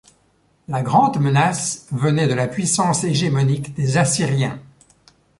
La 0.67 0.81
grande 0.81 1.19
menace 1.19 1.85
venait 1.91 2.27
de 2.27 2.33
la 2.33 2.47
puissance 2.47 3.03
hégémonique 3.03 3.75
des 3.75 3.99
Assyriens. 3.99 4.59